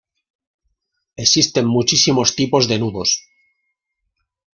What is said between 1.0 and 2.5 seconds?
Existen muchísimos